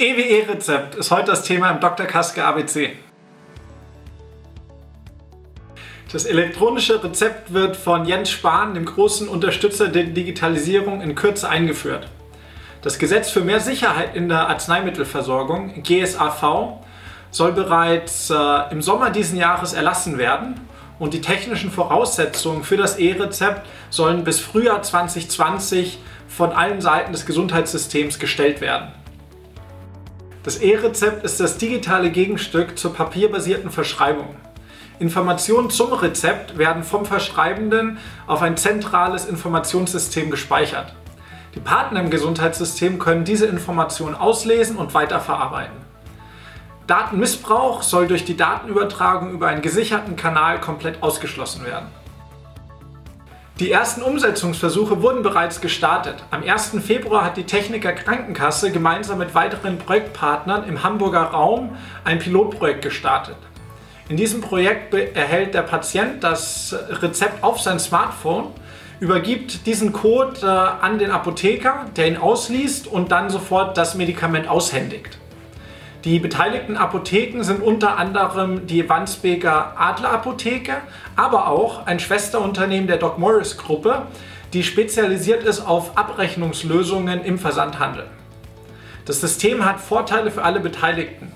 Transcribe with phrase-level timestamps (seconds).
[0.00, 2.06] EWE-Rezept ist heute das Thema im Dr.
[2.06, 2.96] Kaske ABC.
[6.10, 12.08] Das elektronische Rezept wird von Jens Spahn, dem großen Unterstützer der Digitalisierung, in Kürze eingeführt.
[12.80, 16.78] Das Gesetz für mehr Sicherheit in der Arzneimittelversorgung, GSAV,
[17.30, 20.58] soll bereits äh, im Sommer diesen Jahres erlassen werden
[20.98, 27.26] und die technischen Voraussetzungen für das E-Rezept sollen bis Frühjahr 2020 von allen Seiten des
[27.26, 28.94] Gesundheitssystems gestellt werden.
[30.42, 34.36] Das E-Rezept ist das digitale Gegenstück zur papierbasierten Verschreibung.
[34.98, 40.94] Informationen zum Rezept werden vom Verschreibenden auf ein zentrales Informationssystem gespeichert.
[41.54, 45.76] Die Partner im Gesundheitssystem können diese Informationen auslesen und weiterverarbeiten.
[46.86, 51.88] Datenmissbrauch soll durch die Datenübertragung über einen gesicherten Kanal komplett ausgeschlossen werden.
[53.60, 56.14] Die ersten Umsetzungsversuche wurden bereits gestartet.
[56.30, 56.78] Am 1.
[56.82, 63.36] Februar hat die Techniker Krankenkasse gemeinsam mit weiteren Projektpartnern im Hamburger Raum ein Pilotprojekt gestartet.
[64.08, 68.46] In diesem Projekt erhält der Patient das Rezept auf sein Smartphone,
[68.98, 74.48] übergibt diesen Code äh, an den Apotheker, der ihn ausliest und dann sofort das Medikament
[74.48, 75.19] aushändigt.
[76.04, 80.76] Die beteiligten Apotheken sind unter anderem die Wandsbeker Adler Apotheke,
[81.14, 84.06] aber auch ein Schwesterunternehmen der Doc Morris Gruppe,
[84.54, 88.06] die spezialisiert ist auf Abrechnungslösungen im Versandhandel.
[89.04, 91.32] Das System hat Vorteile für alle Beteiligten.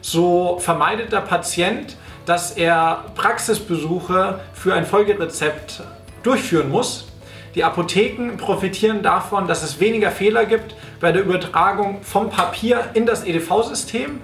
[0.00, 5.82] So vermeidet der Patient, dass er Praxisbesuche für ein Folgerezept
[6.22, 7.08] durchführen muss,
[7.54, 13.06] die Apotheken profitieren davon, dass es weniger Fehler gibt bei der Übertragung vom Papier in
[13.06, 14.20] das EDV-System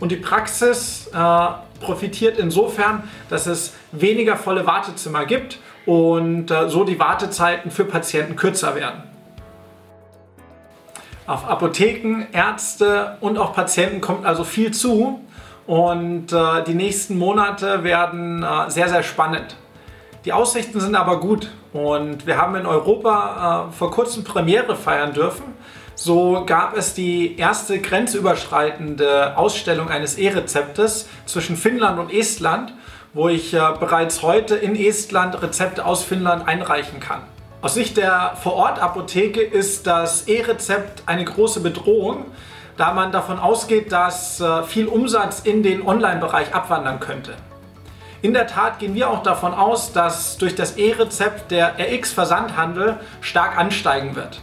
[0.00, 1.46] und die Praxis äh,
[1.80, 8.36] profitiert insofern, dass es weniger volle Wartezimmer gibt und äh, so die Wartezeiten für Patienten
[8.36, 9.02] kürzer werden.
[11.26, 15.20] Auf Apotheken, Ärzte und auch Patienten kommt also viel zu
[15.66, 19.56] und äh, die nächsten Monate werden äh, sehr, sehr spannend.
[20.24, 25.12] Die Aussichten sind aber gut und wir haben in Europa äh, vor kurzem Premiere feiern
[25.12, 25.44] dürfen.
[25.96, 32.72] So gab es die erste grenzüberschreitende Ausstellung eines E-Rezeptes zwischen Finnland und Estland,
[33.12, 37.20] wo ich äh, bereits heute in Estland Rezepte aus Finnland einreichen kann.
[37.60, 42.24] Aus Sicht der Vorortapotheke ist das E-Rezept eine große Bedrohung,
[42.78, 47.34] da man davon ausgeht, dass äh, viel Umsatz in den Online-Bereich abwandern könnte.
[48.24, 53.58] In der Tat gehen wir auch davon aus, dass durch das E-Rezept der RX-Versandhandel stark
[53.58, 54.40] ansteigen wird.